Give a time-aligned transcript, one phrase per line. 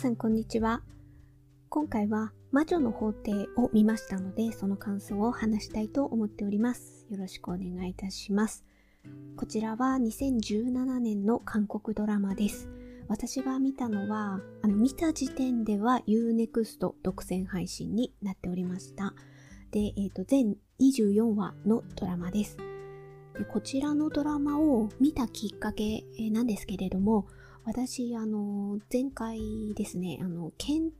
[0.00, 0.80] さんこんにちは。
[1.68, 7.06] 今回は魔女の法廷を見ましたので、その感想を話したいと思っております。
[7.10, 8.64] よろしくお願いいたします。
[9.36, 12.70] こちらは2017年の韓国ドラマです。
[13.08, 19.12] 私が見たのは、あの見た時点では Unext 独占配信になっておりました。
[19.70, 22.56] で、えっ、ー、と、全24話のドラマです。
[23.36, 27.26] でこちらのドラマを見たきっかけなんですけれども、
[27.70, 29.38] 私、あの、前回
[29.76, 30.90] ですね、あの、ケン、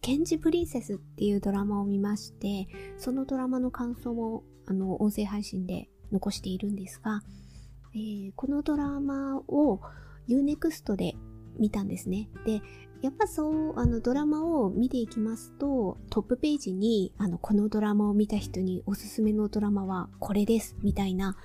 [0.00, 2.66] ケンジプリンセスっていうドラマを見まして、
[2.96, 7.20] そのドラマの感想も、あの、音声配信で残しているんですが、
[7.94, 9.82] えー、このドラマを
[10.26, 11.12] Unext で
[11.58, 12.30] 見たんですね。
[12.46, 12.62] で、
[13.02, 21.36] やっぱそう、あの、ドラマを見ていきますと、トップページに、あの、このドラマを見た人におすすめのドラマはこれです、みたいな、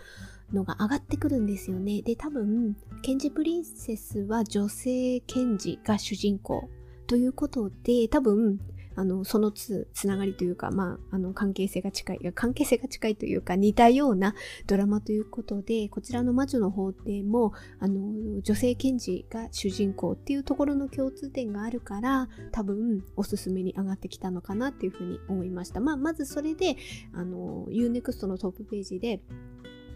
[0.53, 2.01] のが上がってくるんですよね。
[2.01, 6.69] で、多分、ケンジプリンセスは女性検事が主人公
[7.07, 8.59] ということで、多分、
[8.99, 14.35] あの、そのつ、つながりというか、まあ、あの、関係性が近い、いや関係性が近いというか、似たような
[14.67, 25.79] ドラマということで、こちらの魔女の法廷も、あの、女性検事が主人公っていうところの共通点があるから、多分、おすすめに上がってきたのかなっていうふうに思いました。
[25.79, 26.75] まあ、まずそれで、
[27.13, 29.21] あの、Unext のトップページで、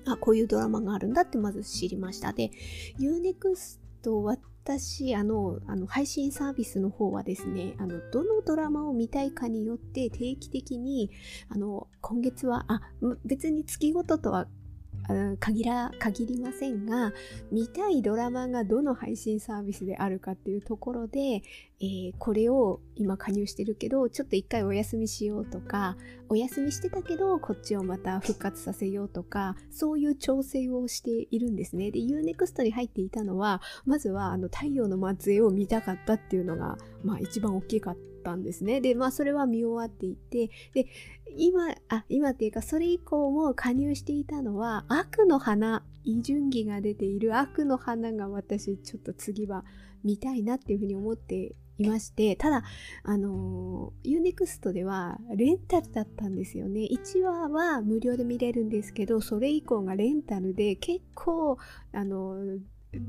[0.06, 2.34] あ、こういうドラマがあるんだってまず知りました。
[2.34, 2.52] で、
[3.00, 3.80] Unext
[4.66, 11.12] 私、あの、あの、配信サービスの方はですね、あの、どのドラマを見たいかによって定期的に、
[11.50, 12.82] あの、今月は、あ、
[13.26, 14.48] 別に月ごととは
[15.40, 17.14] 限ら、限りませんが、
[17.52, 21.42] 見たいドラマがどの配信サービスであるかっていうところで、
[21.82, 25.98] えー、これを今加入してるけど、ちょっと一回お休みしようとか、
[26.30, 31.92] お休みしてたけど、こっちをまた復活させようとか、そういう調整をしているんですね。
[31.92, 38.13] で、Unext に入っていたのは、まずはあの太陽の末裔を見たかったっていうのが、まあ一番大きかった。
[38.23, 38.80] ったんですね。
[38.82, 40.88] で、まあそれは見終わっていて、で、
[41.38, 49.66] 今、あ、今っていうかそれ以降も加入していたのは悪の花、イ・ジュンギが出ている悪の花が私ちょっと次は
[50.04, 52.64] 見たいなっていうふうに思っていまして、ただ、
[53.04, 56.82] あのー、Unext ではレンタルだったんですよね。
[56.82, 61.58] 1話は無料で見れるんですけど、それ以降がレンタルで結構、
[61.92, 62.38] あの、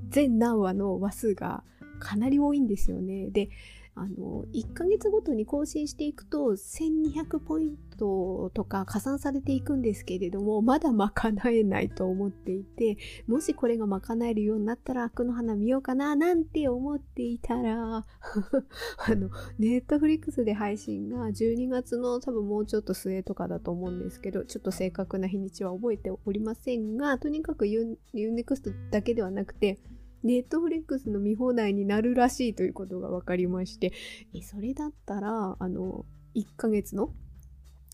[0.08, 1.62] 全何話の話数が
[1.98, 3.28] かなり多いんですよね。
[3.30, 3.50] で、
[3.96, 11.12] あの、1ヶ月ごとに更新していくと、1200ポイントとか加算されていくんですけれども、まだ賄
[11.52, 12.96] えないと思っていて、
[13.28, 17.98] もしこれが賄えるようになったら、悪の花見ようかな、なんて思っていたら、
[18.98, 29.78] あの、ネットフリックスで配信が12月の多分もうちょっと末とかだと思うんですけど、ちょっと正確な日にちは覚えておりませんが、とにかく Unext だけではなくて、
[30.24, 33.92] ネットフリックスの見放題になるらしいということが分かりまして、
[34.34, 37.12] えそれだったら、あの、1ヶ月の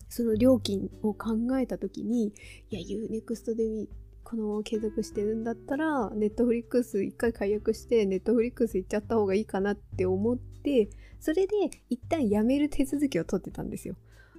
[0.09, 2.33] その料金を考えた時に、
[2.69, 3.87] いや、Unext で
[4.23, 11.55] この継続してるんだったら、ネットフリックス一回解約して、ネットフリックス行っちゃった方がいいかなって思って、それで
[11.89, 13.95] 一旦やめる手続きを取ってたんですよ。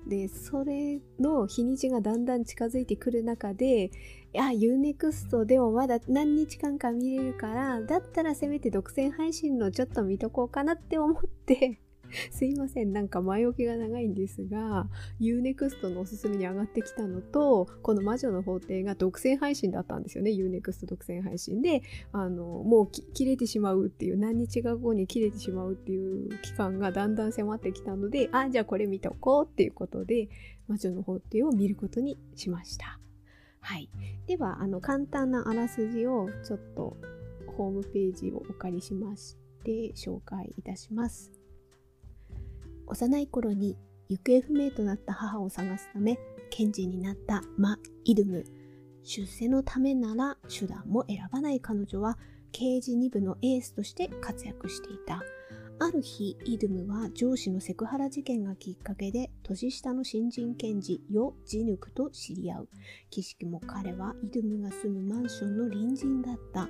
[0.07, 3.91] で、それの日にちがだんだん近づいてくる中で、い
[4.33, 11.82] や、Unext でもまだ何日間か見れるから、だったらせめて独占配信のちょっと見とこうかなって思って
[12.31, 14.89] すいません、なんか前置きが長いんですが、
[15.21, 30.29] Unext のおすすめに上がってきたのと、この魔女の法廷が独占配信だったんですよね、Unext 独占配信で、あの、もう切れてしまうっていう、何日か後に切れてしまうっていう期間がだんだん迫ってきたので、あ、じゃあこれ見とこうっていうことで、
[30.69, 32.99] 魔女の法廷を見ることにしました。
[33.61, 33.89] はい。
[34.27, 36.97] では、あの、簡単なあらすじをちょっと
[37.57, 41.42] ホームページをお借りしまして紹介いたします。
[42.87, 43.77] 幼い頃に
[44.09, 46.19] 行方不明となった母を探すため
[46.51, 48.45] 検事になったマ・イドゥム。
[49.05, 52.19] 出世のためなら手段も選ばない彼女は
[52.53, 55.23] 刑事2部のエースとして活躍していた。
[55.79, 62.69] ある日イドゥムは上司のセクハラ事件がきっかけで年下の新人検事ヨ・ジヌクと知り合う。
[63.11, 66.69] 奇識も彼はイドゥムが住むマンションの隣人だった。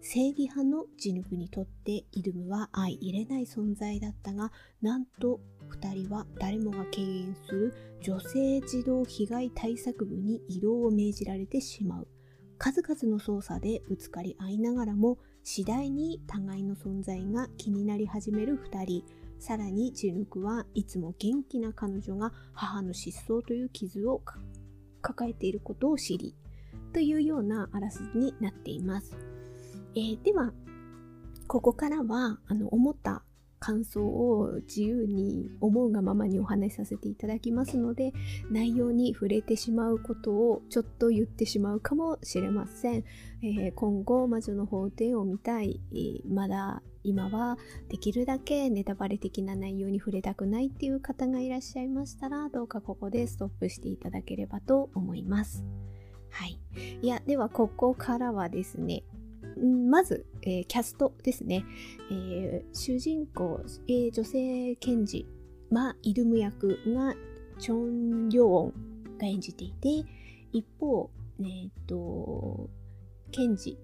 [0.00, 4.52] 正義派のジヌクにとってイドゥムは相入れない存在だったが
[4.82, 12.08] なんと2人は誰もが敬遠する女性児童被害対策部に移動を命じられてしまう
[12.58, 19.04] 数々の捜査でぶつかり合いながらも次第に互いの存在が気になり始める2人
[19.38, 24.22] さらにジヌクはいつも元気な彼女が母の失踪という傷を
[25.02, 26.34] 抱えていることを知り
[26.94, 29.16] というようなあらすじになっています。
[29.96, 30.52] えー、では、
[31.46, 33.22] ここからは、あの、思った
[33.64, 38.12] 感想を自由に思うがままにお話しさせていただきますので
[38.50, 43.04] 内容に触れてしまうことをちょっと言ってしまうかもしれません、
[43.42, 47.56] えー、今後魔女の法廷を見たい、えー、まだ今は
[47.88, 55.64] できるだけネタバレ的な内容に触れたくないっていう方がいらっしゃいましたらどうかここでストップしていただければと思います。
[56.34, 56.58] はい。
[57.00, 59.04] いや、ではここからはですね、
[59.58, 61.64] まず、えー、キャストですね。
[62.10, 65.26] えー、主人公、えー、女性検事、
[65.70, 67.14] マ・イルム役が
[67.58, 68.72] チョン・リョウォ
[69.14, 70.08] ンが演じていて、
[70.52, 71.10] 一方、
[71.40, 72.68] えっ、と、
[73.32, 73.78] 検事、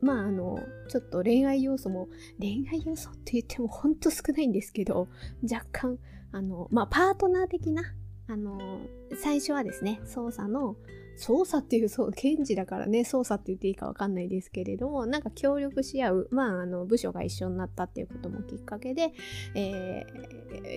[0.00, 0.58] まああの、
[0.88, 2.08] ちょっと恋愛要素も、
[2.38, 5.08] 恋愛要素って言ってもほんと少ないんですけど、
[5.42, 5.98] 若干、
[6.32, 7.82] あの、まあパートナー的な、
[8.26, 8.80] あの、
[9.22, 10.76] 最初はですね、捜査の、
[11.20, 19.12] 捜査っていうそう検事だからね捜査って言っていいか分かんないですけれどもなんか協力し合う、まあ、あの部署が一緒になったっていうこともきっかけで、
[19.54, 20.06] え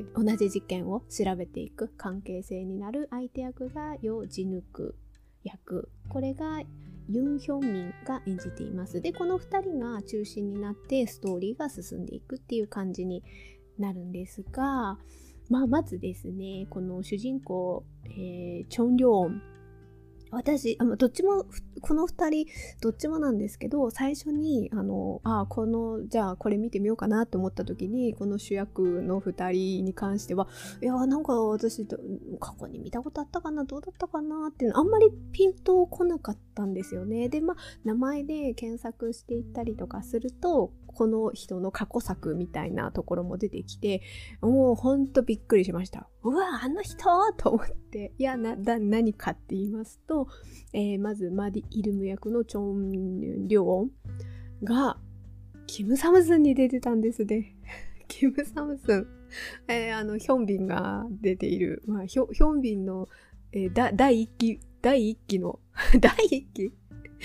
[0.03, 4.95] ー、同じ事件を調べていく関係性になる相手役がヨ・ジヌク
[5.43, 5.89] 役。
[6.09, 6.61] これが
[7.09, 9.01] ユン・ヒョンミンが演じています。
[9.01, 13.23] でこの2人が中心になってストーリーが進んでいくっていう感じに
[13.77, 14.97] なるんですが、
[15.49, 19.52] まあ、まずですねこの主人公、えー、チョン・リョン
[20.33, 21.45] 私、あどっちも、
[21.81, 22.45] この2人、
[22.81, 30.47] どっちもなんですけど、最初に、あの、あこの、じゃあこれ見てみようかなって思った時に、この主役の2人に関しては、
[30.81, 31.85] いや、なんか私、
[32.39, 37.29] 過去に見たことあったかな、どうだったかなっていうの、あんまりピンとこなかったんですよね。
[37.29, 44.01] で、まあ、名前で検索していったりとかすると、この人の過去作みたいなところも出てきて、
[44.41, 46.07] もうほんとびっくりしました。
[46.23, 47.05] うわ、あの人
[47.37, 50.27] と思って、いや、な、だ、何かって言いますと、
[50.71, 53.91] えー、まずマディ・イルム役のチョン・リョウン
[54.63, 54.97] が、
[55.67, 57.55] キム・サムスンに出てたんですね。
[58.07, 59.07] キム・サムスン。
[59.67, 63.09] えー、あの、ヒョンビンが出ている、まあ、ヒョンビンの、
[63.51, 65.59] えー、第一期、第一期の、
[65.99, 66.73] 第一期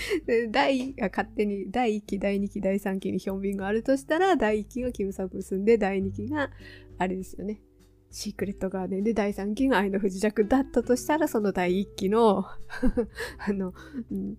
[0.51, 6.51] 第、勝手に第1期、第2期、第3期にヒョンビンがあるとしたら、第1期がキムサブスンで、第2期が、
[6.97, 7.61] あれですよね。
[8.11, 12.45] シークレットガーデンで第3期が愛の不時着だったとしたら、その第1期の
[13.37, 13.73] あの、
[14.11, 14.37] うん、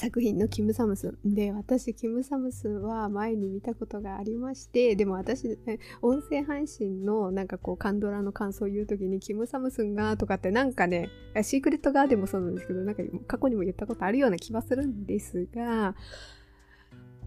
[0.00, 1.34] 作品のキム・サムスン。
[1.34, 11.10] で、私、キム・サムスンは前に見たことがありまして、でも私、ね音声配信のなんかこう、カンドラの感想を言うときに、キム・サムスンがとかってなんかね、
[11.42, 15.94] シークレットガーデンもそうなんですけど、なんか過去にも言ったことあるような気はするんですが、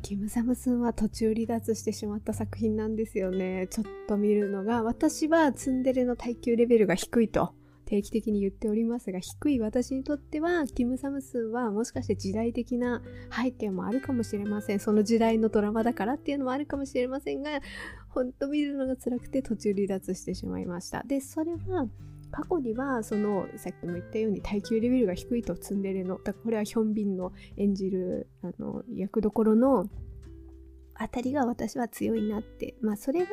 [0.02, 3.68] キム・サムスンは途中離脱してしまった作品なんですよね。
[3.70, 7.54] ちょっと見るのが、私はツンデレの耐久レベルが低いと。
[7.86, 13.02] 定期的に言っておりますが低い私にとってはキム・サムスンはもしかして時代的な
[13.32, 14.80] 背景もあるかもしれません。
[14.80, 17.62] その時代のドラマだからっていうのもあるかもしれませんが
[18.10, 21.04] 本当見るのが辛くて途中離脱してしまいました。
[21.04, 21.88] でそれは
[22.32, 29.88] 過去にはそのさっきも言ったように耐久レベルが低いとツンデレのだこれはヒョンビンの演じるあの役どころの
[30.96, 32.76] あたりが私は強いなって。
[32.82, 33.28] まあそれが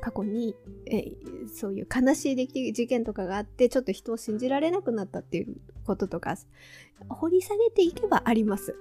[0.00, 0.54] 過去に、
[0.86, 1.12] え
[1.54, 6.36] そういう悲しい出来事件とかがあってちょっと人を信じられなくなったっていうこととか
[7.08, 8.76] 掘り下げていけばあります。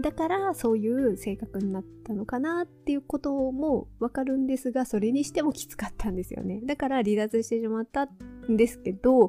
[0.00, 8.08] だからそういう性格になったのかなっていうこともわかるんですがそれにしてもきつかったんですよねだから離脱してしまった
[8.50, 9.28] んですけど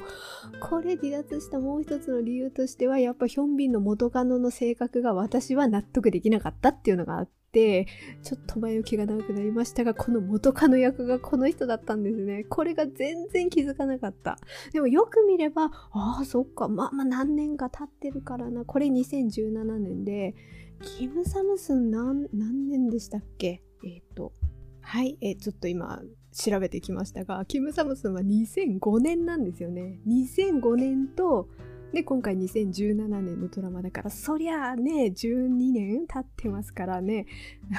[0.62, 12.46] これ離脱したもう一つの理由としてはやっぱヒョンビンの元カノの性格が私は納得できなかったっていうのがあって、ちょっと前置きが長くなりましたが、この元カノ役がこの人だったんですね。
[12.46, 14.38] これが全然気づかなかった。
[14.72, 18.64] でもよく見れば、ああ、そっか、まあまあ何年か経ってるからな。
[18.64, 20.34] これ2017年で、
[20.82, 23.62] キム・サムスン何何年でしたっけ？
[23.84, 24.34] えっ、ー、と、
[24.82, 30.00] はい、えー、ちょっと今調べてきましたが、キム・サムスンは2005年なんですよね。
[30.08, 31.50] 2005年と
[31.94, 37.26] で、今回2017年のドラマだから、そりゃあね、12年経ってますからね、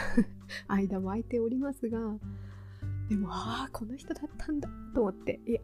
[0.69, 1.99] 間も空いておりますが、
[3.09, 5.61] でも、ああ、この人だったんだと思って、いや、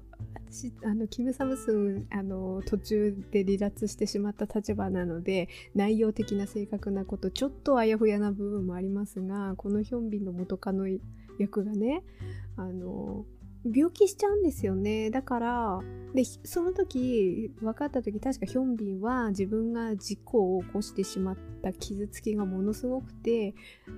[0.49, 10.87] 私、あの、キム・サムスン、あの、途中で離脱してしまった立場なので、内容的な正確なこと、ちょっとあやふやな部分もありますが、このヒョンビンの元カノ
[11.39, 12.03] 役がね、
[12.57, 13.25] あの、
[13.65, 15.11] 病気しちゃうんですよね。
[15.11, 15.81] だから
[16.15, 23.55] でその時分かった時確かヒョンビンは自分が事故を起こしてしまった傷つきがものすごくて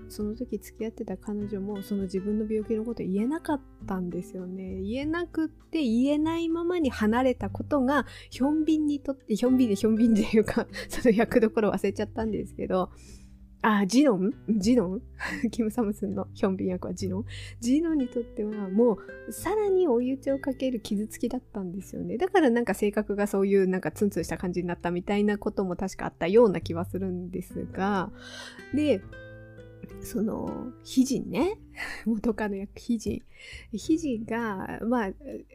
[0.09, 4.81] その時付き合ってた彼女もその自分の病気のこと言えなかったんですよね。
[4.81, 10.67] 言えなくって言えないままに離れたことがヒョンビンにとってヒョンビンでヒョンビンっていうか。
[10.89, 12.91] その役どころ忘れちゃったんですけど
[13.63, 14.33] あ、ジノン？
[14.49, 15.03] ジノン？
[15.51, 17.25] キム・サムスンのヒョンビン役はジノン
[17.61, 18.99] ジノンにとってはも
[19.29, 22.17] うさらに追い打ちをかける傷つきだったんですよね。
[22.17, 28.11] だからなんか性格がそういうなんかツンツンした感じになったみたいなことも確かあったような気はするんですが、
[28.75, 29.03] で、
[30.01, 31.59] その、ヒジンね。
[32.07, 33.23] 元カノ役ヒジ
[33.73, 33.77] ン。
[33.77, 35.13] ヒジンが、まあ、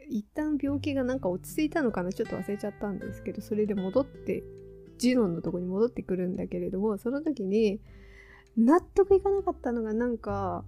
[0.08, 2.12] 一旦病気がなんか落ち着いたのかな？
[2.12, 4.44] ちょっと忘れちゃったんですけど、それで戻って
[4.98, 7.80] ジノンのとこに戻ってくるんだけれどもその時に
[8.56, 10.64] 納得いかなかったのがなんか、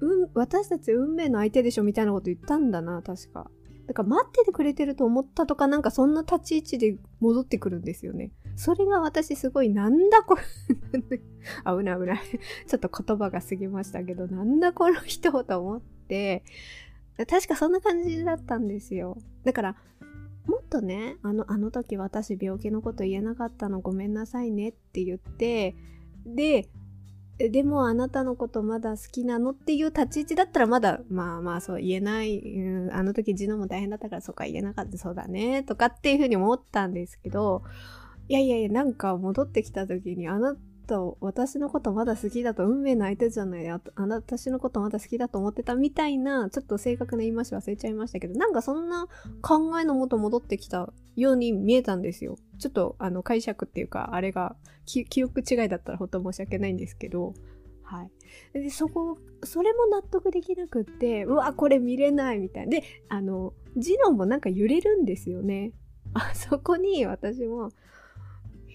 [0.00, 3.50] うん、私たち運命の相手でしょみたいなこと言ったんだな確か。
[3.86, 8.32] だから待っててくれてると思ったとかなんかそんな立ち位置で戻ってくるんですよね。
[8.56, 10.42] それが私すごいなんだこれ
[11.66, 12.18] 危ない危ない。
[12.66, 16.44] ちょっと言葉が過ぎましたけどなんだこの人と思って
[17.16, 19.18] 確かそんな感じだったんですよ。
[19.44, 19.76] だから
[20.46, 25.74] もっとねあのあの時私病気のこと言えなかったのごめんなさいねって言って
[26.26, 26.68] で
[27.38, 37.64] でもあなたのことまだ好きなのっていう立ち位置だったらまだまあまあそう言えない、うん、あの時ジノも大変だったからそうか言えなかったそうだねとかっていうふうに思ったんですけど
[38.28, 43.68] いやいやいやなんか戻ってきた時にあなたと私のことまだ好きだと運命の相手じゃない。
[43.68, 49.08] ああな私のことまだ好きだと思ってたみたいなちょっと正確な言い回し忘れちゃいましたけどなんかそんな
[49.42, 52.36] 考えのもと戻ってきたように見えたんですよ。
[52.58, 57.34] ちょっとあの解釈っていうかあれが記憶違いだったら本当申し訳ないんですけど。
[57.82, 58.10] はい。
[58.52, 65.72] でそこそれも納得できなくってうわこれ見れないみたいであのジノもなんか揺れるんですよね。
[66.14, 67.70] あそこに私も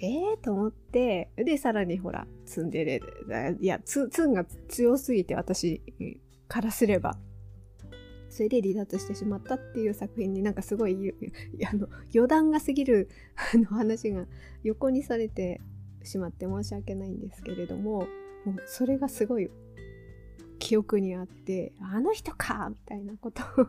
[0.01, 3.01] えーと思って、で、さらにほら、ツンデレ、
[3.60, 5.82] いや、ツツンが強すぎて私
[6.48, 7.18] からすれば、
[8.29, 11.13] それで離脱してしまったっていう作品になんかすごい、
[11.70, 13.10] あの、余談が過ぎる
[13.53, 14.25] あの話が
[14.63, 15.60] 横にされて
[16.03, 18.08] しまって申し訳ないんですけれども、
[18.46, 19.50] もうそれがすごい
[20.60, 23.68] 記憶にあって、あの人かみたいなことを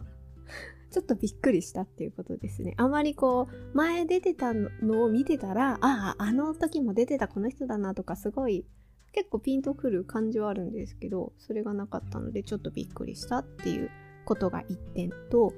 [0.91, 2.75] ちょっとびっくりしたっていうことですね。
[2.77, 8.67] あまりこう、前出てたのを見てたら、ああ、あの時も出てたこの人だなとか、すごい、
[9.13, 13.91] 結構ピンとくる感じはあるんですけど、それがなかったので、ちょっとびっくりしたっていう
[14.25, 15.53] ことが一点と、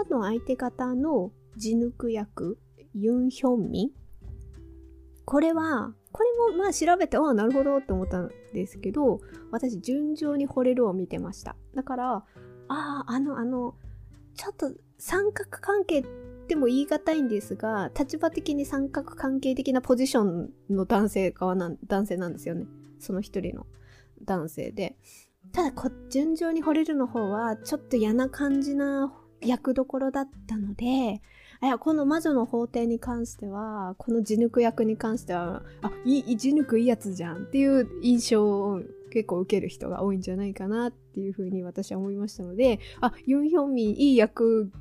[0.00, 2.58] あと相手方の地抜く役、
[2.94, 3.90] ユン・ヒョンミン。
[5.24, 11.56] これは、これもまあ調べて、ああ、なるほどって思ったんですけど、私、順調に惚れるを見てました。
[11.74, 12.24] だから、あ
[12.68, 13.74] あ、あの、あの、
[14.36, 16.04] ちょっと三角関係っ
[16.46, 22.66] ても言い難いんですが、立場的に三角関係的なポジションの男性側なん、男性なんですよね。
[22.98, 23.66] その一人の
[24.24, 24.96] 男性で。
[25.52, 31.22] ただこ、順調に惚れるの方は、ちょっと嫌な感じな役どころだったので、
[31.62, 38.82] いや、この魔女の法廷に関しては、この地抜く役に関しては、あ、いい、地抜くいいやつじゃんっていう印象を
[39.14, 44.72] 結構受ける人が多いんじゃないかなっていうふうに私は思いましたので、あ、ユンヒョンミンいい役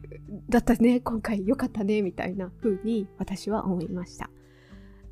[0.49, 4.31] だったね、今回良かったね、みたいな風に私は思いました。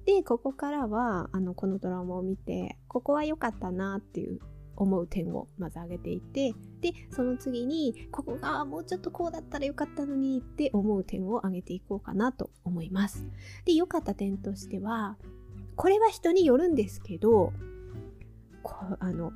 [0.06, 4.40] で、ここからは、あの、このドラマを見て、ここは良かったなっていう
[4.76, 13.28] 思う点をまず挙げていてでその次にここがもうちょっとこうだったらよかったのにって思う点を挙げていこうかなと思います
[13.66, 15.18] で良かった点としては
[15.76, 17.54] これは人によるんですけど
[18.64, 19.32] こうあの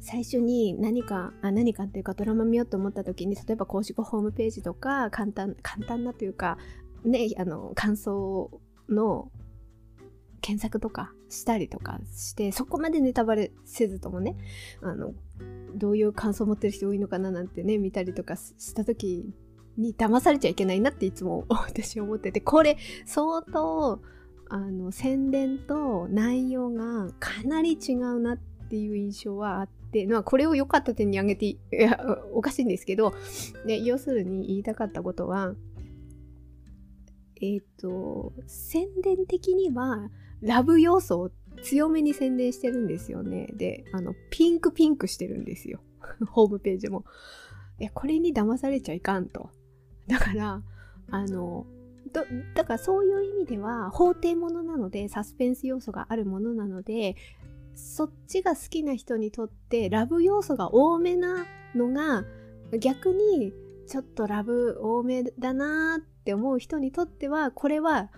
[0.00, 6.58] 最初に何かあ何かっていうかドラマ見ようと思った時に例えば公式ホームページとか簡単簡単なというか
[7.04, 8.50] ねあの感想
[8.88, 9.30] の
[10.40, 14.36] 検索とかしたりとかしてそこまでネタバレせずともね
[14.82, 15.12] あの
[15.74, 19.26] どういう感想を持ってる人多いのかななんてね見たりとかした時
[19.76, 24.00] に騙されちゃいけないなっていつも私思っててこれ相当
[24.48, 31.98] あの宣伝と内容がかなり違うなっていう印象はあって、まあ、これを良かった点に挙げていや
[32.32, 33.14] おかしいんですけど、
[33.66, 35.54] ね、要するに言いたかったことは
[37.40, 41.30] えっ、ー、と宣伝的にはラブ要素を
[41.62, 43.48] 強めに宣伝してるんですよね。
[43.54, 45.80] で、あの、ピンクピンクしてるんですよ。
[46.30, 47.04] ホームページも。
[47.78, 49.50] いや、これに騙されちゃいかんと。
[50.06, 50.62] だから、
[51.10, 51.66] あの、
[52.08, 52.24] ど
[52.54, 57.16] だからそういう意味では法廷ものなのでサスペンス要素があるものなので
[57.74, 62.24] そっちが好きな人にとってラブ要素が多めなのが
[62.80, 63.52] 逆に
[63.86, 68.10] ちょっとラブ多めだなって思う人にとってはこれは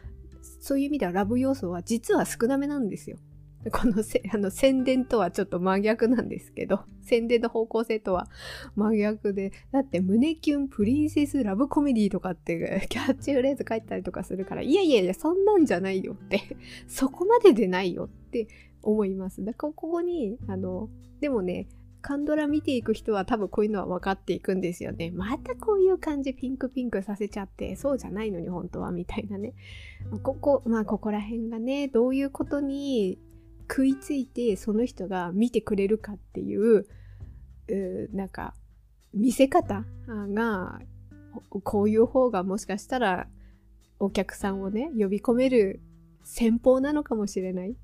[0.61, 3.19] そういう意味ではラブ要素は実は少なめなんですよ。
[3.73, 8.29] このせあの宣伝とはちょっと真逆なんですけど、 宣伝の方向性とは
[8.75, 16.41] 真逆で、だって胸キュンプリンセスラブコメディとかって キャッチフレーズ書いたりとかするから、いやいやいや、そんなんじゃないよって、
[16.87, 18.49] そこまででないよって
[18.83, 19.45] 思います。
[19.45, 20.89] だからここに、あの、
[21.21, 21.69] でもね、
[22.03, 25.11] カンドラ見ていく人は多分こういうのは分かっていくんですよね。
[25.11, 29.53] またこういう感じピンクピンクさせちゃってそうじゃないのに本当はみたいなね。
[30.23, 33.19] ここ、まあここら辺がね、どういうことに
[33.71, 36.87] 食いついてその人が見てくれるかっていう、
[37.69, 38.55] うなんか
[39.15, 40.81] 見せ方が
[41.63, 43.29] こういう方がもしかしたら
[44.01, 45.81] お客さんをね呼び込める
[46.25, 47.77] 戦法なのかもしれない。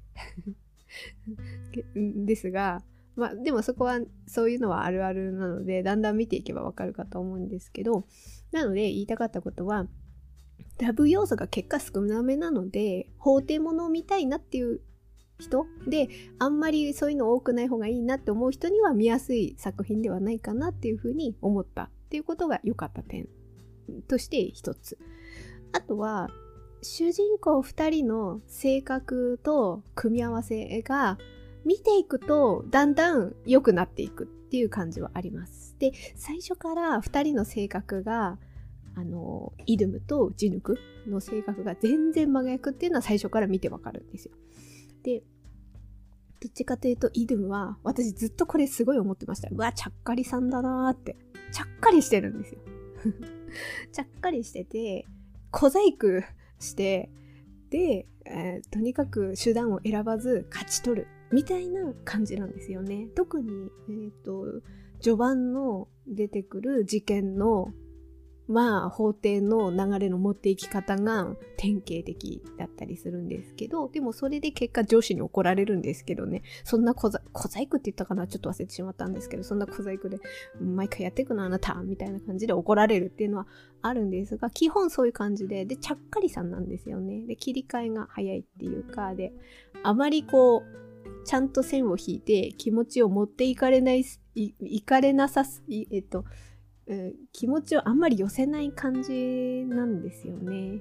[1.95, 2.83] ですが
[3.15, 8.07] まあでもそこはそういうのはあるあるなのでだんだん見ていけばわかるかと思うんですけど
[8.53, 9.87] なので言いたかったことは
[10.79, 14.81] ラブ要素が結果少なめなので法廷ものを見たいなっていう
[15.39, 15.67] 人？
[15.87, 23.29] であんまりそういうの多くない方がいいなって思う人には見やすい作品ではないかなっていうふうに思ったっていうことが良かった点
[24.09, 24.99] として一つ
[25.73, 26.31] あとは
[26.83, 31.19] 主人公2人の性格と組み合わせが
[31.65, 35.75] 見ていくとだんだん良くなっていくっていう感じはあります。
[35.81, 38.39] で、最初から2人の性格が
[38.95, 44.33] あの、イドゥムとジヌクの性格が全然真逆っていうのは最初から見てわかるんですよ。
[45.07, 45.23] で、
[46.41, 49.49] どっちかというとイドゥムは私ずっとこれすごい思ってました。
[49.53, 51.17] うわ、ちゃっかりさんだなーって。
[51.53, 52.61] ちゃっかりしてるんですよ。
[53.93, 55.07] ちゃっかりしてて、
[55.53, 56.27] 小細工
[56.59, 57.09] して、
[57.71, 63.09] で、えー、とにかく手段を選ばず勝ち取るみたいな感じなんですよね。
[63.15, 64.61] 特に、えーと、
[65.01, 67.73] 序盤の出てくる事件の
[68.49, 76.43] まあ法廷の流れの持っていき方が典型的だったりするんですけどでもそれで結果上司に怒られるんですけどね。
[76.65, 78.27] そんな小細工って言ったかな？
[78.27, 80.19] ちょっと忘れてしまったんですけどそんな小細工で
[80.61, 83.47] 毎回やっていくのあなたみたいな感じで怒られるっていうのは
[83.83, 87.23] あるんですが基本そういう感じででちゃっかりさんなんですよね。
[87.27, 89.33] で切り替えが早いっていうかで
[89.83, 94.05] あまりこうちゃんと線を引いて気持ちを持っていかれな、い
[94.37, 96.25] いかれなさす、えっと、
[96.87, 100.81] えー、気持ちをあんまり寄せない感じなんですよね。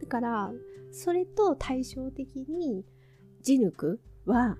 [0.00, 0.52] だから、
[0.90, 2.84] それと対照的に、
[3.42, 4.56] ジヌクは、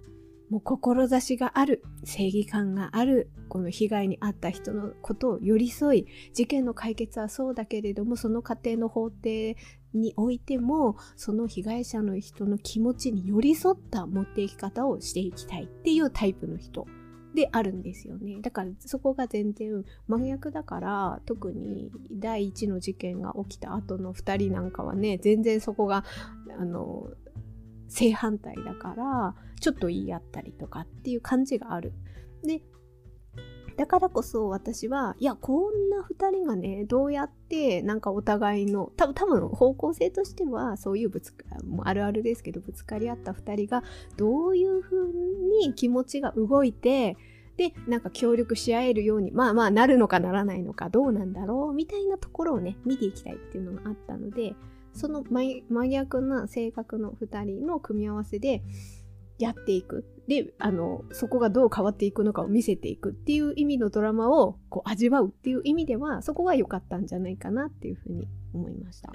[0.51, 9.57] もう志がある、正義感がある、この被害に遭った人のことを寄り添い、事件の解決はそうだけれども、その過程の法廷
[9.95, 16.87] においてもその被害者の人の気持ちに寄り添った持っていき方をしていきたいっていうタイプの人
[17.35, 26.05] であるんですよねだからそこが全然真逆だから特に第一の事件が起きた後の2人なんかはね全然そこが
[26.59, 27.09] あの
[27.89, 31.93] 正反対だからちょっと言い合ったりとかっていう感じがある。
[32.45, 32.61] で
[33.77, 43.83] だからこそ私は、いや、こんな2人がね、どうやって、なんかお互いの、多分、多分方向性としては、そういうぶつか、もあるあるですけど、ぶつかり合った2人が、
[44.17, 45.13] どういう風
[45.67, 47.17] に気持ちが動いて、
[47.57, 54.55] で、なんか協力し合えるように、まあまあなるのかならないのか、どうなんだろう、みたいなところをね、見ていきたいっていうのがあったので、
[54.93, 58.63] その真逆な性格の2人の組み合わせで、
[59.39, 60.05] やっていく。
[60.29, 69.13] で、あの、そこがどう変わっていくのかを見せていくっていう意味のドラマをこう味わうっていう意味では、そこは良かったんじゃないかなっていうふうに思いました。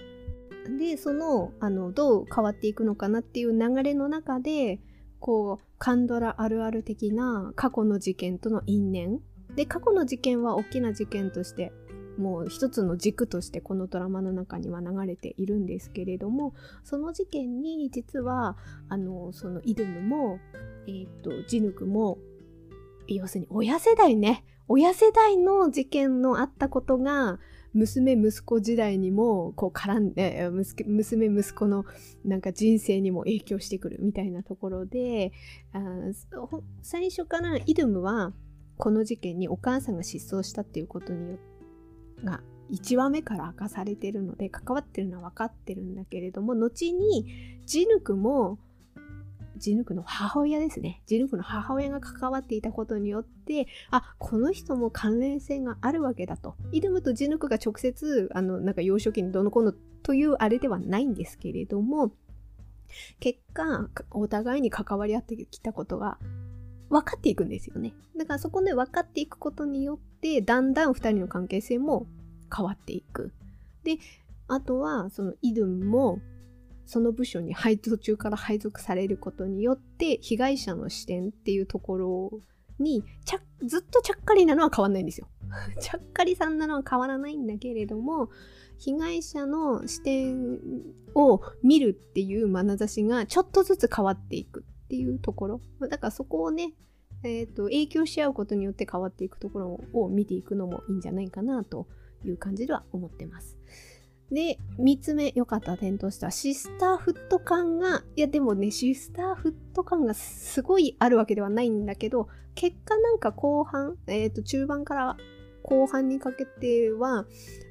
[0.78, 4.80] で、その、あの、どう変わっていくのかなっていう流れの中で、
[5.20, 9.20] こう、カンドラあるある的な過去の事件との因縁。
[9.56, 11.72] で、過去の事件は大きな事件として
[12.20, 18.58] もう一つの軸としてこのドラマの中には流れているんですけれどもその事件に実は
[18.90, 20.40] あのそのイルムも、
[20.90, 22.18] えーと、ジヌクも
[23.08, 24.44] 要するに親世代ね。
[24.68, 27.40] 親世代の事件のあったことが
[27.74, 30.48] 娘息子時代にもこう絡んで
[30.86, 31.86] 娘息子の
[32.24, 35.32] なんか人生にも影響してくるみたいなところで
[35.74, 35.80] あ
[36.84, 38.32] 最初からイルムは
[38.78, 41.38] この事件にお母さんが失踪したっていうことによ
[42.24, 48.60] が1話目から明かされてるので関わってるのは分かってるんだけれども後にジヌクも
[49.60, 62.12] ジヌクの母親ですねジヌクの母親が関わっていたことによってあこの人も関連性があるわけだとイルムとジヌクが直接あのなんか幼少期にどの子のというあれではないんですけれども
[63.20, 66.18] 結果お互いに関わり合ってきたことが
[66.90, 67.94] 分かっていくんですよね。
[68.18, 72.08] だからそこで分かっていくことによって、だんだん2人の関係性も
[72.56, 73.32] 変わっていく。
[73.84, 73.98] で、
[74.48, 76.20] あとは、そのイドゥンも、
[76.90, 82.32] その部署に配途中から配属されることによって、被害者の視点っていうところ
[82.80, 85.28] に、ちゃずっとちゃっかりなのは変わんないんですよ。
[85.80, 88.32] ちゃっかりさんなのは変わらないんだけれども、
[88.80, 90.60] 被害者の視点
[91.14, 95.62] を見るっていう眼差しがちょっとずつ変わっていくっていうところ。
[95.82, 96.74] だからそこをね、
[97.22, 101.88] えっ、ー、と、影響し合うことによって変わっていくところを見ていくのもいいんじゃないかなと
[102.26, 103.60] いう感じでは思ってます。
[104.32, 115.18] で、3つ目良かった点としては、シスターフット感が、いやでもね、シスターフット感がすごいあるわけではないんだけど、結果なんか後半、えっ、ー、と、中盤から
[115.64, 117.26] 後半にかけては、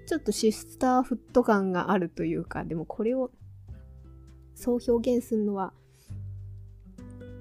[0.07, 3.31] ちょっとシスターフット感があるというか、でもこれを、
[4.55, 5.73] そう表現するのは、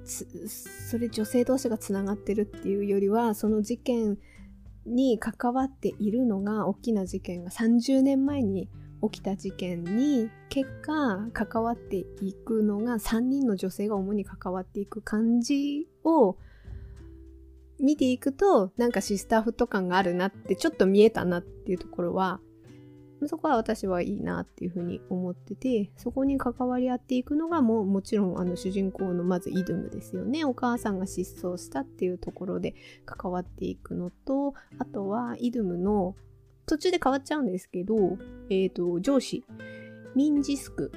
[0.05, 4.17] それ女性同士がつながってるっていうよりは、その事件
[4.85, 8.69] に関わっているのが、大きな事件が30年前に
[9.03, 16.37] 起きた事件に結果関わっていくのが3人の女性が主に関わっていく感じを
[17.79, 22.39] 見ていくとなんかシスターフット感があるなってちょっと見えたなっていうところは
[23.25, 30.45] そこは私はいいなっていうふうに思っててそこに関わり合っていくのがもうもちろんあの主人公のまずイドムですよね。
[30.45, 36.15] お母さんが失踪したっていうところで関わっていくのとあとはイドムの
[36.67, 37.95] 途中で変わっちゃうんですけど、
[38.49, 39.43] えっ、ー、と、上司、
[40.15, 40.91] ミンジスク、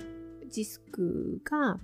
[0.51, 1.79] ジスクが、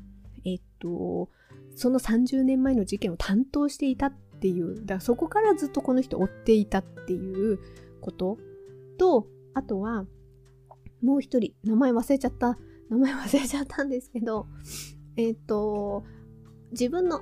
[0.45, 1.31] えっ、ー、と、
[1.77, 7.61] その30年前の事件を担当していたっていう、だからそこからずっとこの人追っていたっていう
[8.01, 8.39] こと。
[8.99, 10.05] と、あとは、
[11.01, 12.59] もう一人、名前忘れちゃった、
[12.91, 14.49] 名前忘れちゃったんですけど、
[15.17, 16.05] えっ、ー、と、
[16.73, 17.21] 自分の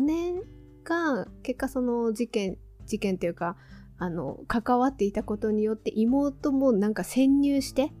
[0.00, 0.42] 姉
[0.84, 2.56] が結果その事件、
[2.86, 3.56] 事件っていうか、
[3.98, 7.92] あの関わっていたことによって妹もなんか潜入して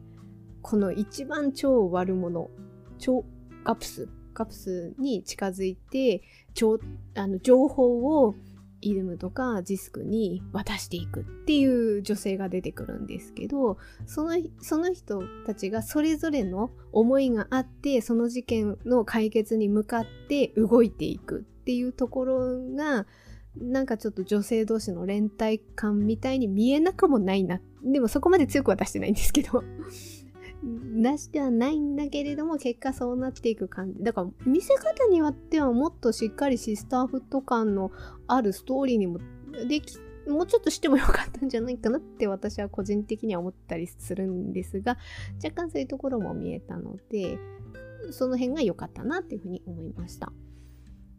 [0.62, 2.50] この一番超悪者
[2.98, 3.24] 超
[3.64, 6.22] ガプスガプスに近づいて
[6.54, 6.78] 超
[7.16, 8.36] あの情報を
[8.80, 11.64] イルムとかジスクに渡していくってい
[11.98, 22.38] う女性が出てくるんですけどそのその人たちがそれぞれの思いがあってその事件の解決に向かって動いていくっていうところ
[22.76, 23.06] が
[23.60, 27.60] なんかちょっと女性同士の連帯感みたいに見えなくもないな。
[27.82, 29.62] でもそこまで強くは出してないんですけど
[30.62, 34.02] 出してはないんだけれども、結果そうなっていく感じ。
[34.02, 37.92] だから、見せ方によってはもっとしっかりシスターフット感の
[38.26, 39.20] あるストーリーにも
[39.68, 44.98] でき、もうちょっとしてもよかったんじゃないかなって私は個人的には思ったりするんですが、
[45.42, 47.38] 若干そういうところも見えたので、
[48.10, 50.32] その辺が良かったなっていうふうに思いました。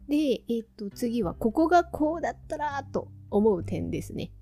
[0.08, 4.32] で、えっ、と、次は、ここがこうだったらと思う点ですね。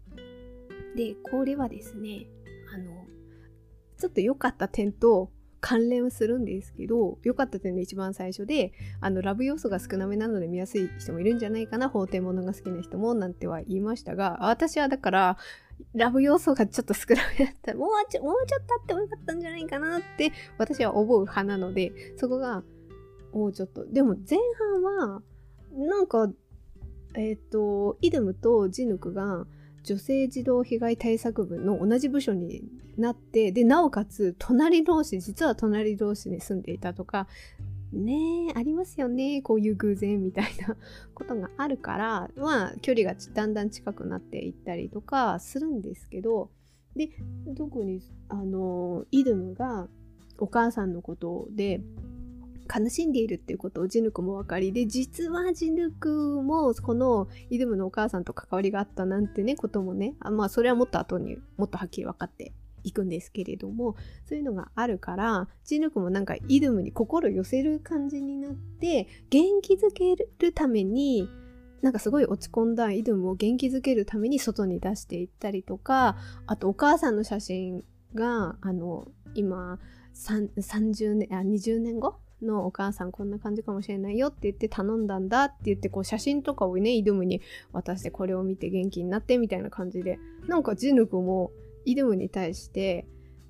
[0.97, 2.27] で、これはですね、
[2.75, 3.07] あの、
[3.99, 15.37] ちょっと良かった点と関連するんですけど、良かった点の一番最初で、あの、ラブ要素が少なめなので見やすい人もいるんじゃないかな、法廷物が好きな人も、なんては言いましたが、私はだから、
[15.95, 22.63] ラブ要素がちょっと少なめだったら、 もうちょもうちょっとあってもよかったんじゃないかなって、私は思う派なので、そこが、
[23.33, 23.85] もうちょっと。
[23.87, 25.23] でも前半は、
[25.73, 26.31] なんか、
[27.15, 29.47] えっ、ー、と、イドムとジヌクが
[29.83, 32.63] 女性児童被害対策部の同じ部署に
[32.97, 37.27] なって、で、なおかつ、隣同士、実は隣同士に住んでいたとか、
[37.93, 39.41] ねありますよね。
[39.41, 40.77] こういう偶然みたいな
[41.15, 46.51] ことがあるから、まあ、距離がだんだん近くなっていったりとかするんですけど、
[46.97, 47.11] で、
[47.57, 49.89] 特に、あの、イドムが
[50.39, 51.81] お母さんのことで、
[52.69, 62.53] 悲しんでいるっていうことをジヌクも分かりで実はジヌクもこのイドムのお母さんと関わりがあったなんてねこともねあまあそれはもっと後にもっとはっきり分かって
[62.85, 63.97] いくんですけれども
[64.29, 71.29] そういうのがあるからジヌクもなんかイドムに心寄せる感じになって元気づけるために
[71.83, 79.79] なんかすごい落ち込んだイドムを元気づけるために外に出していったりとかあとお母さんの写真があの今
[80.15, 87.41] 30年あ20年後のお母さんこんな感じかもしれないよって言って頼んだんだって言ってこう写真とかをねイドムに
[87.73, 90.19] 渡してこれを見て元気になってみたいな感じで。
[90.49, 91.53] なんかジヌクも
[91.85, 93.07] イドムに対して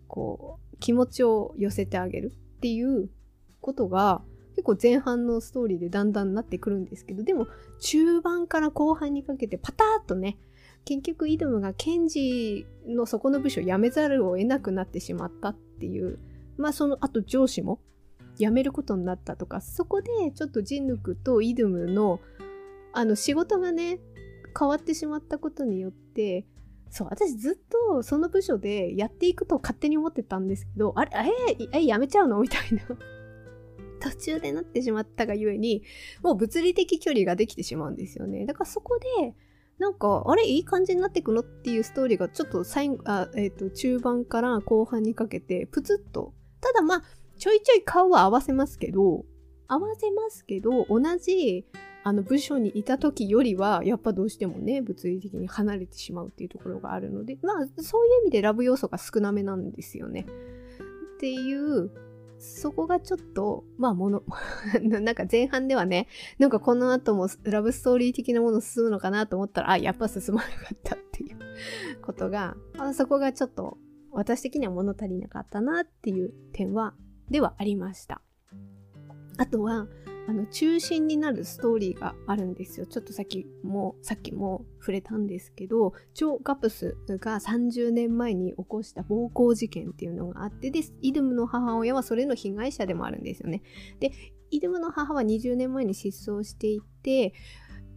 [0.08, 3.08] こう気持ちを寄せてあげるっていう
[3.60, 4.22] ことが
[4.56, 7.46] 結構前半のストーリーでだんだんなってくるんですけどでも
[7.80, 10.38] 中盤から後半にかけてパタッとね
[10.84, 16.18] 結局イドムがケンジのそこの部署を辞めざるを得なくなってしまったっていう
[16.56, 17.80] まあそのあと上司も
[18.38, 22.20] 辞めることになったとかそこでちょっとジンヌクとイドゥムの
[22.92, 24.00] あの仕事がね
[24.58, 26.46] 変わってしまったことによって
[26.90, 31.10] そう私ずっとその部署でやっていくと勝手に思ってたんですけどあれ
[31.48, 32.40] えー、えやめちゃうの？
[32.40, 32.82] みたいな。
[34.00, 35.82] 途中でなってしまったがゆえに
[36.22, 38.46] もう物理的距離ができてしまうんですよね。
[38.46, 39.34] だからそこで
[39.78, 41.40] なんかあれいい感じになってくの？
[41.40, 46.32] っていうストーリーがちょっと最あ、えーと中盤から後半にかけてプツッと。
[46.60, 47.02] ただまあ
[47.38, 49.24] ちょいちょい顔は合わせますけど、
[49.66, 51.66] 合わせますけど、同じ、
[52.04, 60.24] あの部署にいた時よりはやっぱどうしてもね物理的に離れてしまうっていうところがあるのでまあそういう意味でラブ要素が少なめなんですよね。
[61.16, 61.90] っていう
[62.38, 64.22] そこがちょっと、まあもの、
[64.80, 66.06] なんか前半ではね、
[66.38, 71.36] なんかこの後もラブストーリー的なもの進むのかなと思ったら、あ、やっぱ進まなかったっていう
[72.00, 73.76] ことが、あそこがちょっと
[74.12, 76.94] 私的には物足りなかったなっていう点は、
[77.30, 78.22] ではありました。
[79.38, 79.86] あとは、
[80.28, 82.84] あの中心になるストーリーがあるんですよ。
[82.84, 93.62] ちょっとさっきも、さっきも触れたんですけど、チョ・ガプスが30年前に起こした暴行事件っていうのがあって、で、イドムの母親はそれの被害者でもあるんですよね。
[94.00, 94.12] で、
[94.50, 97.32] イドムの母は20年前に失踪していて、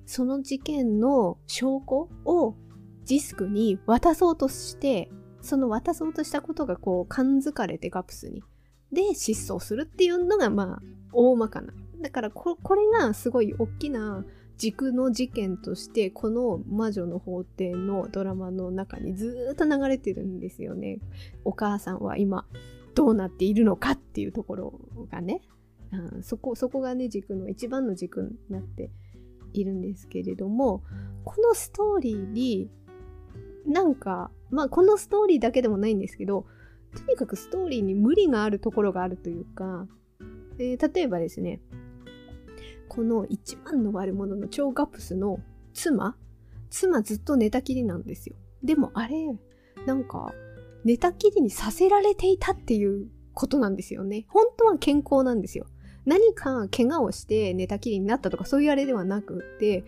[0.05, 2.55] その事件の証拠を
[3.03, 8.43] ジスクに渡そうとして、その渡そうとしたことがこう感づかれてガプスに。
[8.91, 10.81] で失踪するっていうのがまあ
[11.13, 14.25] 大まかなだからこれがすごい大きな
[14.57, 20.99] 軸の事件としてこの「魔女の法廷」のドラマの中にずっと流れてるんですよね。
[21.45, 22.45] お母さんは今
[22.93, 25.41] どうなっているのかっていうところがね、
[25.91, 28.91] うん、そこそこがね軸の一番の軸になって
[29.53, 30.83] いるんですけれども
[31.23, 32.69] このストーリーに
[33.65, 36.45] なんかまあこのストーリーだけでもないんですけど
[36.95, 39.87] とにかくストーリーに無理があるところがあるというか、
[40.59, 41.61] えー、例えばですね
[42.87, 45.39] この一番の悪者の超ガプスの
[45.73, 46.15] 妻
[46.71, 48.35] 妻ずっと寝たきりなんですよ。
[48.63, 49.27] でもあれ、
[49.85, 50.33] なんか、
[50.83, 54.25] 寝たきりにさせられていたっていうことなんですよね。
[54.29, 55.67] 本当は健康なんですよ。
[56.05, 59.83] 何か怪我をして寝たきりになったとかそういうあれではなくって、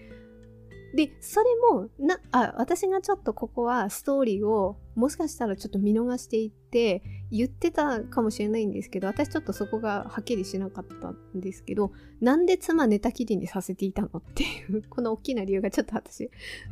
[0.93, 7.01] で、それも、な、あ、私がちょっとここはストーリーをもしかしたらちょっと見逃していって
[7.31, 16.29] 言ってたかもしれないんですけど、私ちょっとそこがはっきりしなかったんですけど、なんで妻寝たきりにさせていたのっていう、 この大きな理由がちょっと私、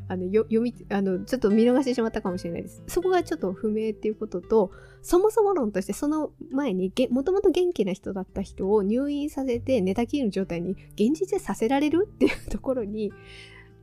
[0.08, 2.84] あの、読み、あの、ちょっと見逃してしまったかもしれないです。
[2.86, 13.12] そこがちょっと不明っていうことと、そもそも論としてその前に、もともと元気な人だった人を入院させて寝たきりの状態に現実でさせられるっていうところに、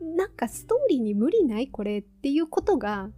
[0.00, 3.10] なんかストーリーに無理ないこれっていうことが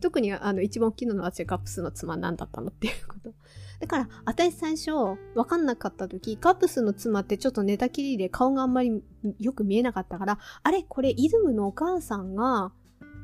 [0.00, 3.32] 特にあの一番大きいのは私ガプスの妻なんだったのっていうこと。
[3.80, 4.92] だから私最初
[5.34, 9.02] 分かんなかった時ガプスの妻ってちょっと寝たきりで顔があんまり
[9.40, 12.72] よく見えなかったからあれこれイズムのお母さんが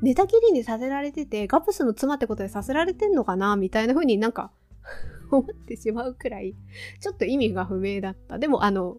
[0.01, 4.51] 寝たきりにさせられててガプスの妻ってことでさせられてんのかなみたいな風になんか
[5.31, 6.55] 思ってしまうくらい
[6.99, 8.37] ちょっと意味が不明だった。
[8.37, 8.97] でもあの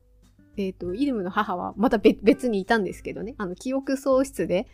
[0.57, 4.67] えっ、ー、と、イルムの母はまた別にいたんですけどね、あの、記憶喪失で、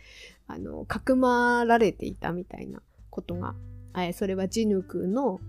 [0.47, 3.55] あの、かくまられていたみたいなことが、
[3.97, 5.39] え、それはジヌクの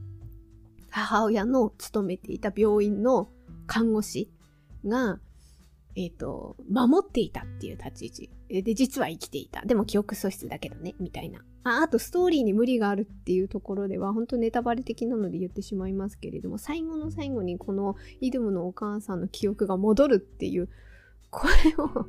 [0.91, 3.29] 母親の勤めていた病院の
[3.67, 4.31] 看護師
[4.87, 5.19] が、
[5.97, 8.63] えっ、ー、と、守っていたっていう立ち位置。
[8.63, 9.65] で、実は生きていた。
[9.65, 11.41] でも記憶喪失だけどね、みたいな。
[11.63, 20.69] ああと、ストーリーに無理があるっていうところでは、本当ネタバレ的なので言ってしまいますけれども、最後の最後にこのイドムのお母さんの記憶が戻るっていう、
[21.31, 22.07] これを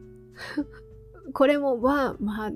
[1.34, 2.52] これも、まあ、まあ、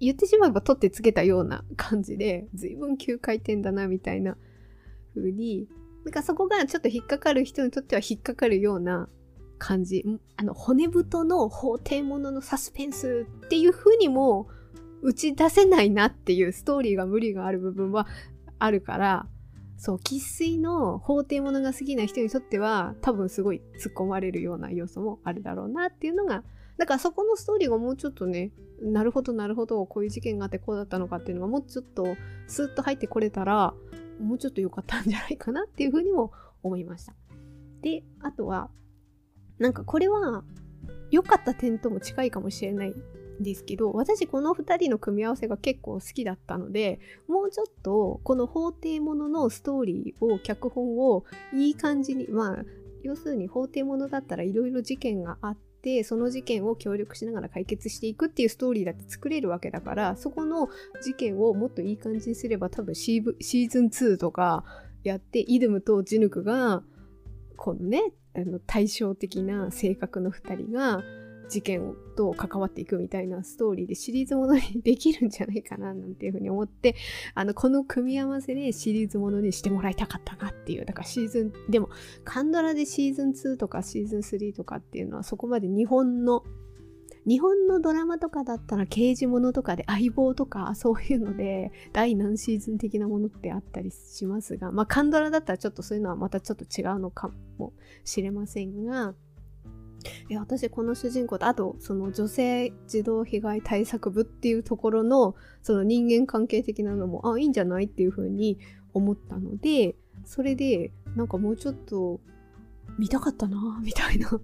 [0.00, 4.36] 言ってしまえば取ってつけたような感じで、随分急回転だな、みたいな
[5.14, 5.68] 風に、
[6.04, 9.08] なんかそこがちょっと引っかかる人にとっては引っかかるような
[9.58, 10.04] 感じ。
[10.36, 14.48] あの、骨太の法廷もののサスペンスっていう風にも
[15.06, 18.08] 打ち出せないなっていうストーリーが無理がある部分は
[18.58, 19.28] あるから、
[19.78, 26.42] そう、生粋の法廷ものが好きな人にとっては多分すごい突っ込まれるような要素もあるだろうなっていうのが、
[26.76, 28.50] だからそこのストーリーがもうちょっとね、
[28.82, 32.16] なるほどなるほど、こういう事件があってこうだったのかっていうのがもうちょっと
[32.48, 33.74] スーッと入ってこれたら、
[34.20, 36.32] もうちょっと良かったんじゃないかなっていうふうにも
[36.64, 37.14] 思いました。
[37.80, 38.70] で、あとは、
[39.60, 40.42] なんかこれは
[41.12, 42.94] 良かった点とも近いかもしれない
[43.40, 52.64] ですけど私この2人の組み合わせが結構好きだったのでもうちょっとこの法廷もののストーリーを脚本をいい感じにまあ
[53.02, 60.68] 要するに法廷ものだったらいろいろ事件があってその事件を協力しながら解決していくっていうストーリーだって作れるわけだからそこの
[61.02, 64.64] 事件をもっといい感じにすれば多分シーズン2とか
[65.04, 66.82] やってイドムとジヌクが
[67.56, 71.02] このねあの対照的な性格の2人が
[71.48, 76.96] 事件と関わっていくみたいなストーリーでシリーズものにできるんじゃないかななんていうふうに思って
[77.34, 81.88] あのこの組み合わせでシリーズものにしてもらいたかったなっていうだからシーズンでも
[82.24, 86.42] カンドラでシーズン2とかシーズン3とかっていうのはそこまで日本の
[87.26, 97.72] 日本のドラマとかだったら刑事物とかで相棒とかそういうので第何シーズン的なものってあったりしますがまあカンドラだったらちょっとそういうのはまたちょっと違うのかも
[98.04, 99.14] しれませんが
[100.28, 108.58] いや私この主人公とあとその女性児童被害対策部っていうところのその人間関係的なのもあいいんじゃないっていうふうに
[108.92, 112.20] 思ったのでそれでなんかもうちょっと
[112.98, 114.30] 見たかったなみたいな。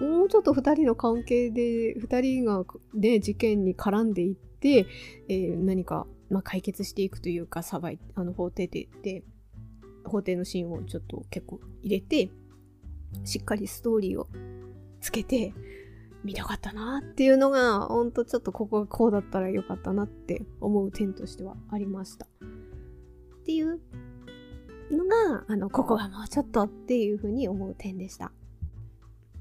[0.00, 4.86] もうちょっと2人の関係で2人がね事件に絡んでいって、
[5.28, 9.22] えー、何か、まあ、解決していくというか裁いあの法廷でで
[10.04, 12.30] 法廷のシーンをちょっと結構入れて
[13.24, 14.28] しっかりストーリーを
[15.02, 15.52] つけて
[16.24, 22.26] 見たかったなっていうのがほんとちょっとここがこうだったらよかったなって思う点としてはありました。
[22.26, 22.28] っ
[23.44, 23.80] ていう
[24.90, 28.32] のがあのここがもうちょっとっていうふうに思う点でした。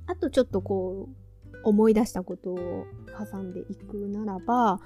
[0.08, 1.16] あとちょっとこう
[1.64, 2.86] 思い出したことを
[3.32, 4.80] 挟んでいくならば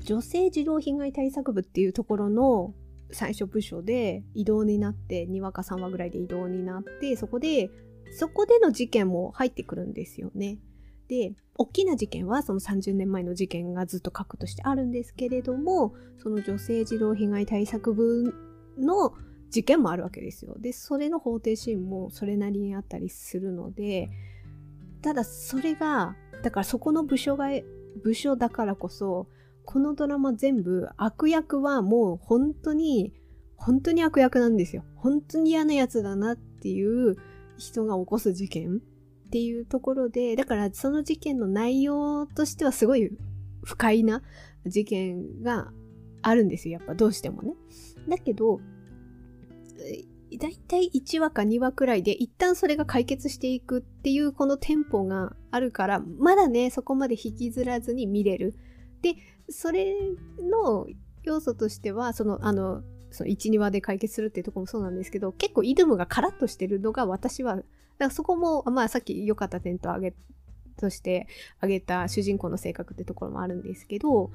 [0.00, 2.74] 女性児童被害対策部っていうところの
[3.10, 7.70] 最初部署で異動になって2話か3話ぐらいで異動になってそこで
[8.12, 10.58] そこでの事件も入ってくるんですよね。
[11.08, 18.34] で、大きな事件はその30年前の事件がずっと核としてあるんですけれども、その女性児童被害対策部
[18.78, 19.12] の
[19.50, 20.56] 事件もあるわけですよ。
[20.58, 24.10] で、それの法廷シーンもそれなりにあったりするので、
[25.02, 27.48] ただそれが、だからそこの部署が、
[28.02, 29.26] 部署だからこそ、
[29.64, 33.12] このドラマ全部悪役はもう本当に、
[33.56, 34.84] 本当に悪役なんですよ。
[34.94, 37.16] 本当に嫌なやつだなっていう
[37.58, 43.10] 人が起こす事件っていうところで、だからその事件の内容としてはすごい
[43.64, 44.22] 不快な
[44.66, 45.70] 事件が
[46.22, 46.78] あるんですよ。
[46.78, 47.54] やっぱどうしてもね。
[48.08, 48.60] だけど、
[50.38, 58.54] だいたい1話か2話くらいで一旦それが解決していくっていうこのテンポがあるから、まだね、そこまで引きずらずに見れる。
[59.02, 59.14] で、
[59.48, 59.94] それ
[60.40, 60.86] の
[61.22, 67.66] 要素としては、その、あの、その1、2話で解決するっていうとこもそうなんですけど、結構イドムがカラッとしてるのが私は、だか
[67.98, 70.14] らそこも、まあさっき良かった点と挙げ、
[70.76, 71.26] として
[71.58, 74.30] 挙げた主人公の性格ってところもあるんですけど、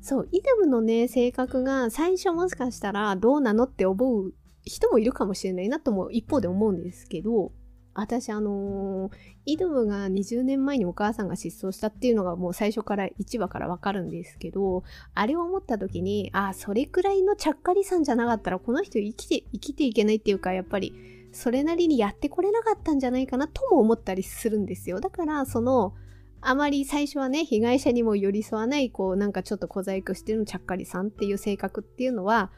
[0.00, 4.32] そう、イドムのね、性格が最初もしかしたらどうなのって思う
[4.64, 7.52] 人もいるかもしれないなとも一方で思うんですけど、
[8.00, 9.12] 私あのー、
[9.46, 20.94] イドムが20年前にお母さんが失踪したっていうのがもう最初から1話からわかるんですけど、あれを思った時に、あ、それくらいのちゃっかりさんじゃなかったらこの人生きて、生きていけないっていうか、やっぱり
[21.32, 25.00] それなりにやってこれなかったんじゃないかなとも思ったりするんですよ。
[25.00, 25.94] だからその、
[26.40, 32.50] あまり最初はね、被害者にも寄り添わない、こう、なんかちょっと小細工してるのちゃっかりさんっていう性格っていうのは、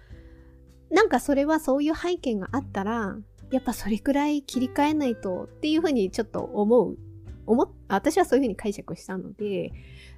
[0.90, 3.16] なんかそれはそういう背景があったら、
[3.50, 6.98] やっぱそれくらい切り替えないとっていうふうにちょっと思う。
[7.46, 9.72] 思私はそういうふうに解釈したので、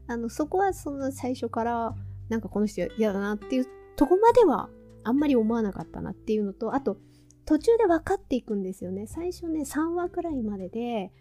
[0.09, 1.95] あの、そこはその最初から、
[2.29, 3.67] なんかこの人嫌だなっていう
[3.97, 4.69] とこまでは
[5.05, 6.97] あんまり思わなかったなっていうのと、あと、
[7.45, 9.07] 途中で分かっていくんですよね。
[9.07, 11.13] 最初ね、3話くらいまでで、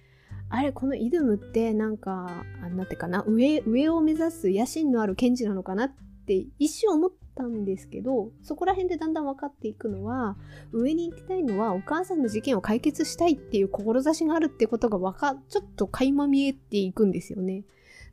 [0.49, 2.43] あれ、このイドゥムってなんか、
[2.75, 5.95] なんていうかな、上、上を目指す野心のある検事なのかなっ
[6.25, 10.35] て一瞬思ったんですけどそこら辺でだんだん分かっていくのは
[10.73, 17.63] 上に行きたいのはお母さんの事件を解決したいっていう志があるってことがわかちょっと垣間見えていくんですよね。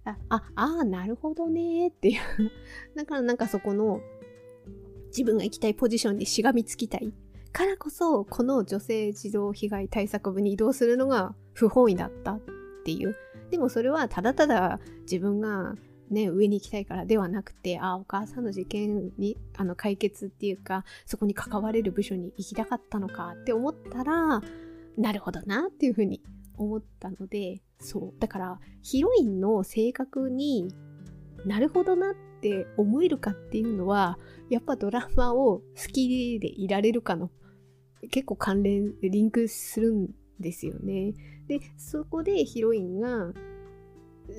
[0.05, 0.43] あ、あ
[0.83, 2.21] あ、なるほどねっていう
[2.95, 4.01] だからなんかそこの
[5.09, 7.12] 自分が行きたいポジションにしがみつきたい
[7.53, 12.41] からこそこの女性児童被害対策部に移動するのが不本意だったっ
[12.85, 13.17] ていう。
[13.51, 15.75] でもそれはただただ自分が
[16.11, 24.40] ね、上に行きたいからではなくて、あ、お母さんの事件に、あの、解決っていうか、そこに関われる部署に行きたかったのかって思ったら、
[24.97, 26.23] なるほどなっていうふうに
[26.57, 28.21] 思ったので、そう。
[28.21, 30.69] だから、ヒロインの性格に
[31.45, 37.31] なるほどなって思えるかっていうのは、やっぱドラマを好きでいられるかの、
[38.11, 40.09] 結構関連、リンクするん
[40.40, 41.14] ですよね。
[41.49, 43.33] で、そこでヒロインが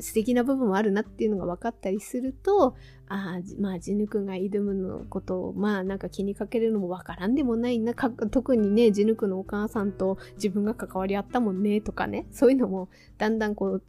[0.02, 2.76] 素敵な部分もあるなっていうのが分かったりすると
[3.10, 7.94] ああまあジヌ君が挑むのことをまあなんか気にかけるのも分からんでもないな。
[7.94, 12.26] 特にねジヌ君のお母さんと自分が関わり合ったもんねとかね。
[12.32, 13.84] そういうのもだんだんこう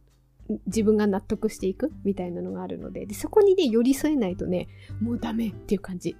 [0.65, 3.05] 自分が納得していくみたいなのがあるので。
[3.05, 4.67] でそこにね寄り添えないとね
[5.01, 6.15] もうダメっていう感じ。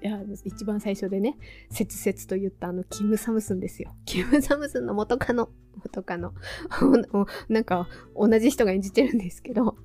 [0.45, 1.37] 一番最初でね
[1.69, 3.95] 切々と言ったあのキム・サムスンですよ。
[4.05, 5.49] キム・サムスンの元カノ。
[5.83, 6.33] 元カノ。
[7.49, 9.77] なんか同じ人が演じてるんですけど。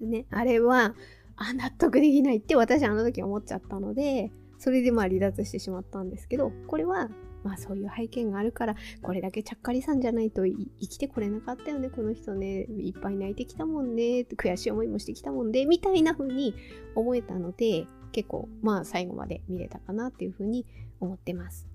[0.00, 0.94] ねあれは
[1.36, 7.08] あ納得できないって私あの時思っちゃったのでそれでまあ離脱してしまったんですけどこれは
[7.44, 16.54] まあそういう背景があるから、これだけちゃっかりさんじゃないと生きてこれなかったよね、この人ね、いっぱい泣いてきたもんね、悔しい思いもしてきたもんで、みたいな風に
[16.94, 20.66] 思えたので、結構まあ最後まで見れたかなっていう風に
[21.00, 21.68] 思ってます。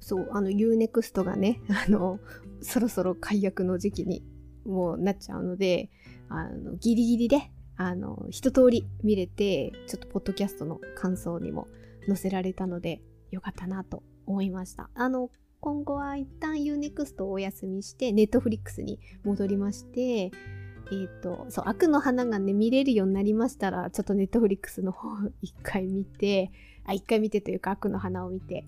[0.00, 2.18] そう、あの UNEXT がね、あの、
[2.60, 4.22] そろそろ解約の時期に
[4.64, 5.90] もうなっちゃうので、
[6.28, 11.68] あの、ギリギリで、あの、一通り見れて、ちょっとポッドキャストの感想にも
[12.06, 14.90] 載せられたので、よかったなと思いました。
[14.94, 25.08] あの、今後は一旦 UNEXT をお休みして、Netflix に戻りまして、えっ、ー、と、そう、悪の花がね、見れるようになりましたら、ちょっと Netflix の方
[25.40, 26.50] 一回見て、
[26.84, 28.66] あ、一回見てというか悪の花を見て、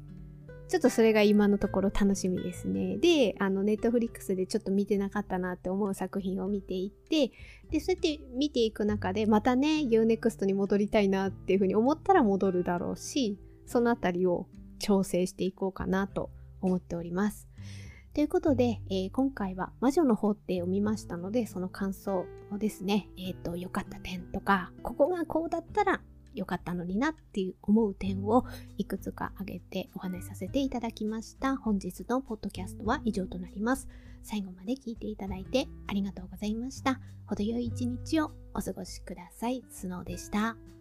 [0.69, 2.97] ちょっとそれが今のところ楽しみですね。
[2.97, 7.31] で、あの、ネットフリックスでちょっと見てなかったなって思う作品を見ていって、
[7.71, 14.49] で、そうやって見ていく中で、またね、UNEXT に戻りたいなっていうふうに思ったら戻るだろうし、そのあたりを
[14.79, 17.49] 調整していこうかなと思っております。
[18.14, 26.01] ということで、えー、今回は魔女の法廷を見ましたので、その感想をですね、えっ、ー、と、良かった点とか、ここがこうだったら
[26.37, 28.45] 良かったのになっていう思う点を
[28.79, 31.57] いくつか挙げてお話しさせていただきました。
[31.57, 33.89] 本日のポッドキャストは以上となります。
[34.22, 37.01] 最後まで聞いていただいてありがとうございました。
[37.27, 39.64] 程よい一日をお過ごしください。
[39.70, 40.76] スノーでした。